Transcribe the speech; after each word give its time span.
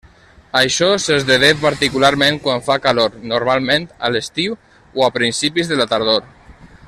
Això 0.59 0.87
s'esdevé 1.01 1.49
particularment 1.65 2.39
quan 2.47 2.63
fa 2.71 2.77
calor, 2.87 3.19
normalment 3.33 3.85
a 4.07 4.11
l'estiu 4.15 4.57
o 5.01 5.07
a 5.09 5.15
principis 5.19 5.71
de 5.75 5.79
la 5.83 5.91
tardor. 5.95 6.27